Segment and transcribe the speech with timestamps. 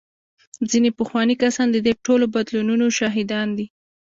[0.69, 3.65] ځینې پخواني کسان د دې ټولو بدلونونو شاهدان دي.